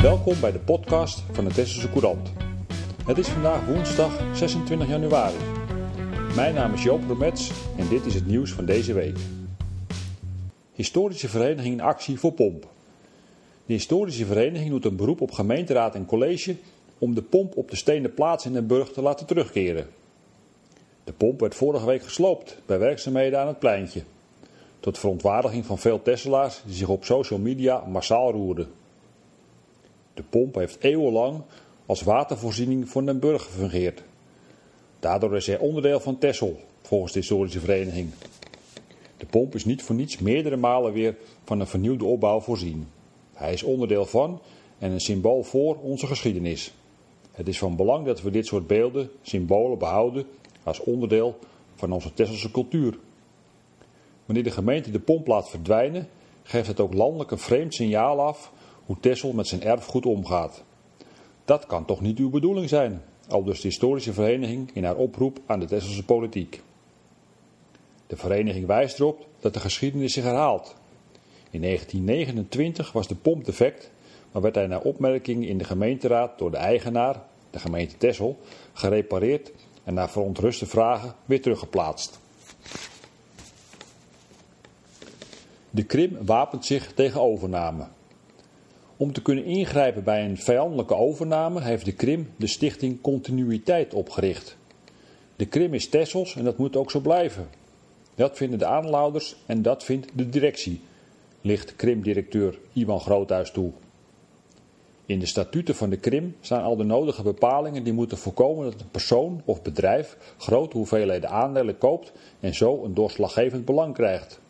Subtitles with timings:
[0.00, 2.32] Welkom bij de podcast van de Tesselse Courant.
[3.04, 5.36] Het is vandaag woensdag 26 januari.
[6.34, 9.18] Mijn naam is Joop Romets en dit is het nieuws van deze week.
[10.72, 12.62] Historische Vereniging in actie voor pomp.
[13.66, 16.56] De Historische Vereniging doet een beroep op gemeenteraad en college
[16.98, 19.86] om de pomp op de stenen plaats in Den Burg te laten terugkeren.
[21.04, 24.02] De pomp werd vorige week gesloopt bij werkzaamheden aan het pleintje.
[24.80, 28.79] Tot verontwaardiging van veel Tesselaars die zich op social media massaal roerden.
[30.14, 31.42] De pomp heeft eeuwenlang
[31.86, 34.02] als watervoorziening voor Den Burg gefungeerd.
[34.98, 38.10] Daardoor is hij onderdeel van Tessel, volgens de historische vereniging.
[39.16, 42.88] De pomp is niet voor niets meerdere malen weer van een vernieuwde opbouw voorzien.
[43.32, 44.40] Hij is onderdeel van
[44.78, 46.74] en een symbool voor onze geschiedenis.
[47.32, 50.26] Het is van belang dat we dit soort beelden, symbolen behouden
[50.62, 51.38] als onderdeel
[51.74, 52.98] van onze Tesselse cultuur.
[54.24, 56.08] Wanneer de gemeente de pomp laat verdwijnen,
[56.42, 58.52] geeft het ook landelijk een vreemd signaal af
[58.90, 60.62] hoe Tessel met zijn erfgoed omgaat.
[61.44, 65.60] Dat kan toch niet uw bedoeling zijn, aldus de historische vereniging in haar oproep aan
[65.60, 66.62] de Tesselse politiek.
[68.06, 70.74] De vereniging wijst erop dat de geschiedenis zich herhaalt.
[71.50, 73.90] In 1929 was de pomp defect,
[74.32, 78.38] maar werd hij naar opmerking in de gemeenteraad door de eigenaar, de gemeente Tessel,
[78.72, 79.52] gerepareerd
[79.84, 82.18] en na verontruste vragen weer teruggeplaatst.
[85.70, 87.86] De Krim wapent zich tegen overname.
[89.00, 94.56] Om te kunnen ingrijpen bij een vijandelijke overname heeft de Krim de stichting Continuïteit opgericht.
[95.36, 97.48] De Krim is Tessels en dat moet ook zo blijven.
[98.14, 100.80] Dat vinden de aanlouders en dat vindt de directie,
[101.40, 103.70] ligt Krim-directeur Ivan Groothuis toe.
[105.06, 108.80] In de statuten van de Krim staan al de nodige bepalingen die moeten voorkomen dat
[108.80, 114.40] een persoon of bedrijf grote hoeveelheden aandelen koopt en zo een doorslaggevend belang krijgt.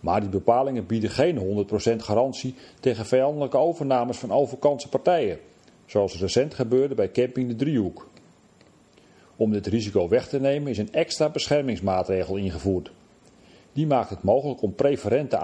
[0.00, 5.38] Maar die bepalingen bieden geen 100% garantie tegen vijandelijke overnames van overkantse partijen,
[5.86, 8.08] zoals recent gebeurde bij Camping de Driehoek.
[9.36, 12.90] Om dit risico weg te nemen is een extra beschermingsmaatregel ingevoerd.
[13.72, 15.36] Die maakt het mogelijk om preferente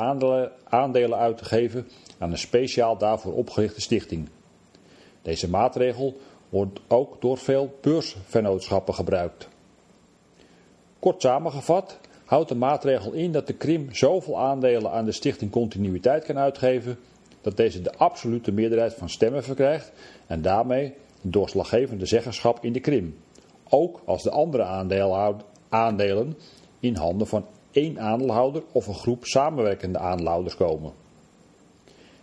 [0.65, 1.89] aandelen uit te geven
[2.19, 4.29] aan een speciaal daarvoor opgerichte stichting.
[5.23, 6.17] Deze maatregel
[6.49, 9.49] wordt ook door veel beursvennootschappen gebruikt.
[10.99, 16.25] Kort samengevat houdt de maatregel in dat de Krim zoveel aandelen aan de stichting Continuïteit
[16.25, 16.99] kan uitgeven
[17.41, 19.93] dat deze de absolute meerderheid van stemmen verkrijgt
[20.27, 23.17] en daarmee doorslaggevende zeggenschap in de Krim.
[23.69, 24.63] Ook als de andere
[25.69, 26.37] aandelen
[26.81, 30.93] in handen van één aandeelhouder of een groep samenwerkende aandeelhouders komen.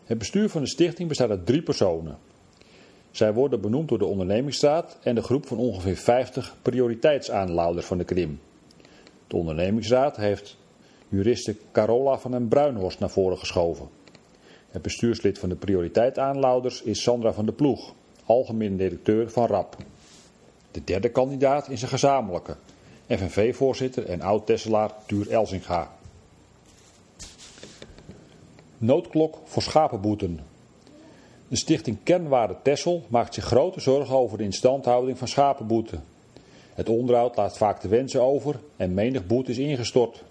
[0.04, 2.18] Het bestuur van de stichting bestaat uit drie personen.
[3.12, 8.04] Zij worden benoemd door de ondernemingsraad en de groep van ongeveer 50 prioriteitsaandeelhouders van de
[8.04, 8.40] Krim.
[9.34, 10.58] De ondernemingsraad heeft
[11.10, 13.90] juriste Carola van den Bruinhorst naar voren geschoven.
[14.70, 17.94] Het bestuurslid van de prioriteitaanlouders is Sandra van der Ploeg,
[18.26, 19.78] algemeen directeur van RAP.
[20.72, 22.56] De derde kandidaat is een gezamenlijke,
[23.08, 25.92] FNV-voorzitter en oud-Tesselaar Tuur Elzinga.
[28.78, 30.40] Noodklok voor schapenboeten.
[31.48, 36.13] De stichting Kenwaarde Tessel maakt zich grote zorgen over de instandhouding van schapenboeten.
[36.74, 40.24] Het onderhoud laat vaak de wensen over en menig boete is ingestort.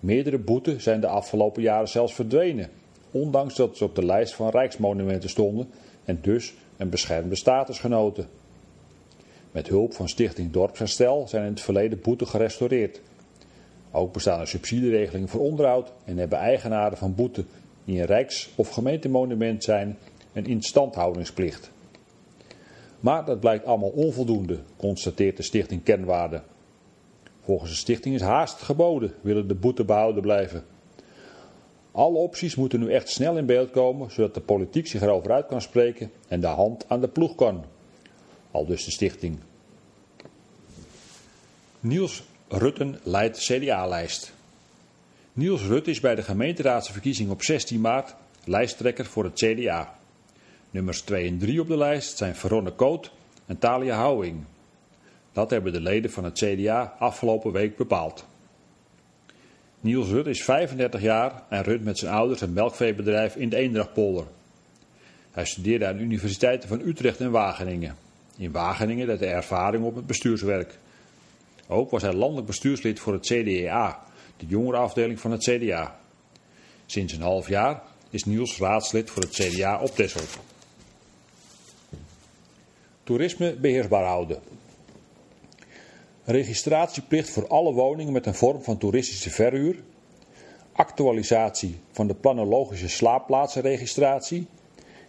[0.00, 2.70] Meerdere boeten zijn de afgelopen jaren zelfs verdwenen,
[3.10, 5.70] ondanks dat ze op de lijst van rijksmonumenten stonden
[6.04, 8.28] en dus een beschermde status genoten.
[9.52, 13.00] Met hulp van Stichting Dorpsherstel zijn in het verleden boeten gerestaureerd.
[13.90, 17.46] Ook bestaan er subsidieregelingen voor onderhoud en hebben eigenaren van boeten
[17.84, 19.98] die een rijks- of gemeentemonument zijn
[20.32, 21.70] een instandhoudingsplicht.
[23.00, 26.42] Maar dat blijkt allemaal onvoldoende, constateert de stichting Kenwaarde.
[27.42, 30.64] Volgens de stichting is haast geboden, willen de boete behouden blijven.
[31.90, 35.46] Alle opties moeten nu echt snel in beeld komen, zodat de politiek zich erover uit
[35.46, 37.64] kan spreken en de hand aan de ploeg kan.
[38.50, 39.38] Al dus de stichting.
[41.80, 44.32] Niels Rutten leidt CDA-lijst.
[45.32, 48.14] Niels Rutte is bij de gemeenteraadsverkiezing op 16 maart
[48.44, 49.97] lijsttrekker voor het CDA.
[50.70, 53.12] Nummers 2 en 3 op de lijst zijn Veronne Koot
[53.46, 54.44] en Talia Houwing.
[55.32, 58.26] Dat hebben de leden van het CDA afgelopen week bepaald.
[59.80, 64.26] Niels Rut is 35 jaar en runt met zijn ouders een melkveebedrijf in de Eendrachtpolder.
[65.30, 67.96] Hij studeerde aan de universiteiten van Utrecht en Wageningen.
[68.36, 70.78] In Wageningen had hij ervaring op het bestuurswerk.
[71.66, 74.02] Ook was hij landelijk bestuurslid voor het CDA,
[74.36, 76.00] de jongerenafdeling van het CDA.
[76.86, 80.20] Sinds een half jaar is Niels raadslid voor het CDA op Texel.
[83.08, 84.38] Toerisme beheersbaar houden.
[86.24, 89.82] Registratieplicht voor alle woningen met een vorm van toeristische verhuur.
[90.72, 94.46] Actualisatie van de planologische slaapplaatsenregistratie.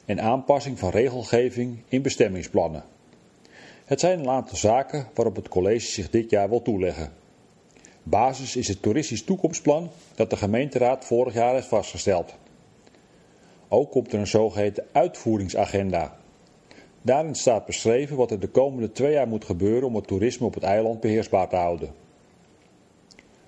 [0.06, 2.84] en aanpassing van regelgeving in bestemmingsplannen.
[3.86, 7.14] Het zijn een aantal zaken waarop het college zich dit jaar wil toeleggen.
[8.04, 12.36] Basis is het toeristisch toekomstplan dat de gemeenteraad vorig jaar heeft vastgesteld.
[13.68, 16.19] Ook komt er een zogeheten uitvoeringsagenda.
[17.02, 20.54] Daarin staat beschreven wat er de komende twee jaar moet gebeuren om het toerisme op
[20.54, 21.94] het eiland beheersbaar te houden.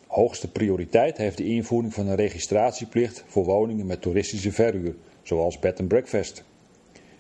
[0.08, 5.80] Hoogste prioriteit heeft de invoering van een registratieplicht voor woningen met toeristische verhuur, zoals bed
[5.80, 6.44] and breakfast.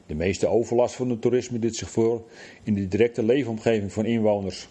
[0.06, 2.24] De meeste overlast van het toerisme doet zich voor
[2.63, 4.69] in de directe leefomgeving van inwoners.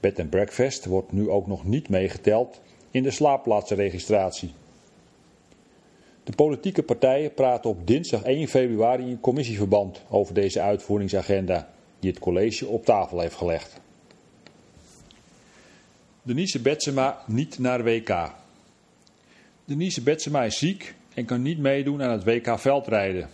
[0.00, 4.50] Bed and breakfast wordt nu ook nog niet meegeteld in de slaapplaatsenregistratie.
[6.26, 11.68] De politieke partijen praten op dinsdag 1 februari in commissieverband over deze uitvoeringsagenda
[11.98, 13.80] die het college op tafel heeft gelegd.
[16.22, 18.30] Denise Betsema niet naar WK.
[19.64, 23.28] Denise Betsema is ziek en kan niet meedoen aan het WK veldrijden.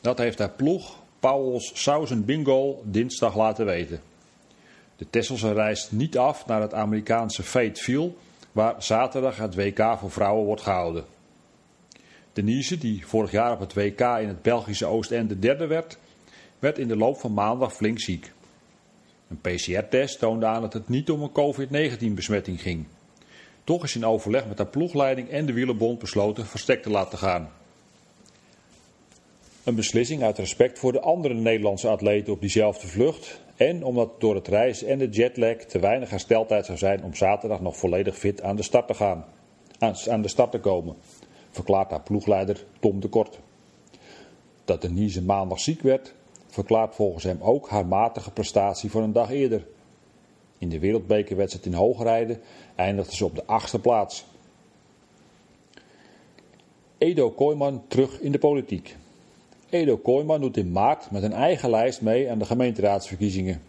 [0.00, 4.00] Dat heeft haar ploeg, Pauwels Sausen Bingo, dinsdag laten weten.
[4.96, 8.12] De Tesselse reist niet af naar het Amerikaanse Fayetteville,
[8.52, 11.13] waar zaterdag het WK voor vrouwen wordt gehouden.
[12.34, 15.98] Denise, die vorig jaar op het WK in het Belgische Oostende derde werd,
[16.58, 18.32] werd in de loop van maandag flink ziek.
[19.28, 22.86] Een PCR-test toonde aan dat het niet om een COVID-19-besmetting ging.
[23.64, 27.50] Toch is in overleg met haar ploegleiding en de wielerbond besloten verstek te laten gaan.
[29.64, 34.34] Een beslissing uit respect voor de andere Nederlandse atleten op diezelfde vlucht en omdat door
[34.34, 38.42] het reizen en de jetlag te weinig hersteltijd zou zijn om zaterdag nog volledig fit
[38.42, 39.24] aan de start te gaan.
[40.08, 40.96] Aan de start te komen,
[41.54, 43.38] verklaart haar ploegleider Tom de Kort.
[44.64, 46.14] Dat Denise maandag ziek werd,
[46.46, 49.66] verklaart volgens hem ook haar matige prestatie van een dag eerder.
[50.58, 52.40] In de wereldbekerwedstrijd in hoogrijden
[52.74, 54.24] eindigde ze op de achtste plaats.
[56.98, 58.96] Edo Kooijman terug in de politiek.
[59.70, 63.62] Edo Kooijman doet in maart met een eigen lijst mee aan de gemeenteraadsverkiezingen.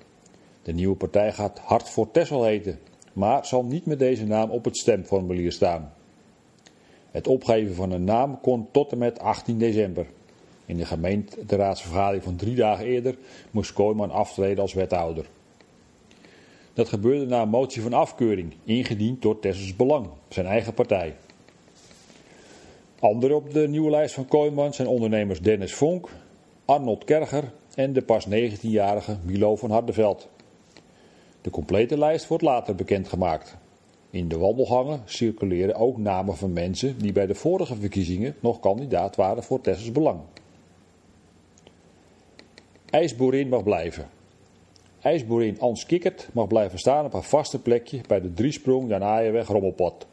[0.64, 2.80] De nieuwe partij gaat Hart voor Tessel heten,
[3.14, 5.94] maar zal niet met deze naam op het stemformulier staan.
[7.16, 10.06] Het opgeven van een naam kon tot en met 18 december.
[10.66, 13.18] In de gemeenteraadsvergadering van drie dagen eerder
[13.52, 15.26] moest Kooijman aftreden als wethouder.
[16.74, 21.16] Dat gebeurde na een motie van afkeuring, ingediend door Tessels Belang, zijn eigen partij.
[23.00, 26.10] Anderen op de nieuwe lijst van Kooijman zijn ondernemers Dennis Vonk,
[26.66, 30.30] Arnold Kerger en de pas 19-jarige Milo van Hardeveld.
[31.42, 33.58] De complete lijst wordt later bekendgemaakt.
[34.16, 39.16] In de wandelgangen circuleren ook namen van mensen die bij de vorige verkiezingen nog kandidaat
[39.16, 40.20] waren voor Tessels Belang.
[42.90, 44.10] IJsboerin mag blijven.
[45.02, 50.08] IJsboerin Ans Kikkert mag blijven staan op haar vaste plekje bij de driesprong Janaaienweg Rommelpad.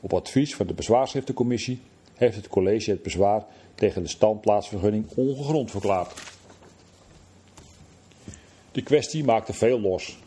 [0.00, 1.80] Op advies van de bezwaarschriftencommissie
[2.14, 6.22] heeft het college het bezwaar tegen de standplaatsvergunning ongegrond verklaard.
[8.72, 10.18] De kwestie maakte veel los.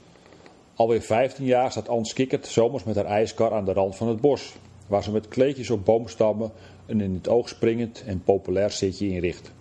[0.82, 4.22] Alweer 15 jaar staat Ans Kikkert zomers met haar ijskar aan de rand van het
[4.22, 4.56] bos,
[4.88, 6.52] waar ze met kleedjes op boomstammen
[6.86, 9.52] een in het oog springend en populair zitje inricht.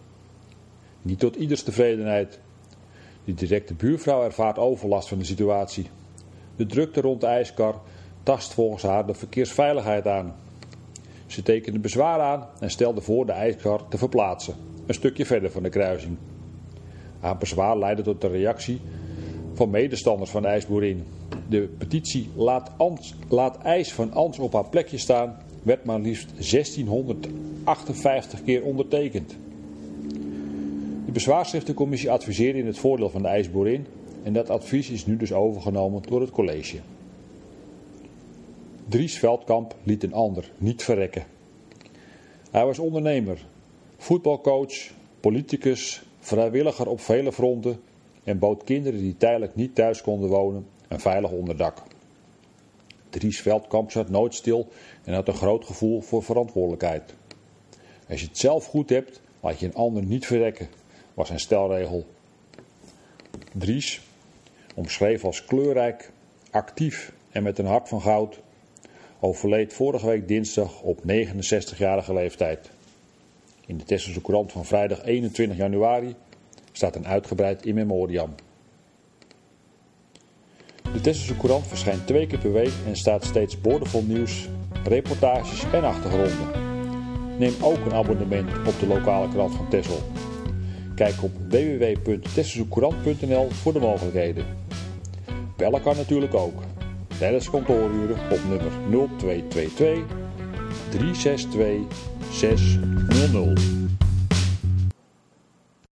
[1.02, 2.38] Niet tot ieders tevredenheid.
[3.24, 5.86] De directe buurvrouw ervaart overlast van de situatie.
[6.56, 7.80] De drukte rond de ijskar
[8.22, 10.34] tast volgens haar de verkeersveiligheid aan.
[11.26, 14.54] Ze tekende bezwaar aan en stelde voor de ijskar te verplaatsen,
[14.86, 16.16] een stukje verder van de kruising.
[17.18, 18.80] Haar bezwaar leidde tot de reactie
[19.52, 21.04] van medestanders van de ijsboerin.
[21.48, 22.70] De petitie laat,
[23.28, 29.36] laat ijs van Ans op haar plekje staan werd maar liefst 1658 keer ondertekend.
[31.06, 33.86] De bezwaarschriftencommissie adviseerde in het voordeel van de ijsboerin
[34.22, 36.76] en dat advies is nu dus overgenomen door het college.
[38.88, 41.24] Dries Veldkamp liet een ander niet verrekken.
[42.50, 43.46] Hij was ondernemer,
[43.96, 44.90] voetbalcoach,
[45.20, 47.80] politicus, vrijwilliger op vele fronten
[48.24, 51.82] en bood kinderen die tijdelijk niet thuis konden wonen een veilig onderdak.
[53.10, 54.68] Dries Veldkamp zat nooit stil
[55.04, 57.14] en had een groot gevoel voor verantwoordelijkheid.
[58.08, 60.68] Als je het zelf goed hebt, laat je een ander niet verrekken,
[61.14, 62.06] was zijn stelregel.
[63.52, 64.00] Dries,
[64.74, 66.12] omschreven als kleurrijk,
[66.50, 68.40] actief en met een hart van goud,
[69.20, 72.70] overleed vorige week dinsdag op 69-jarige leeftijd.
[73.66, 76.14] In de Tesselse Courant van vrijdag 21 januari
[76.80, 78.34] staat een uitgebreid in memoriam.
[80.92, 84.48] De Tesselse Courant verschijnt twee keer per week en staat steeds boordevol nieuws,
[84.84, 86.68] reportages en achtergronden.
[87.38, 89.98] Neem ook een abonnement op de lokale krant van Tessel.
[90.94, 94.44] Kijk op www.tesselsecourant.nl voor de mogelijkheden.
[95.56, 96.62] Bellen kan natuurlijk ook.
[97.18, 100.04] Tijdens kantooruren op nummer 0222
[100.90, 101.70] 362
[102.32, 103.99] 600.